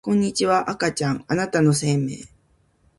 [0.03, 2.27] こんにちは赤ちゃんあなたの生命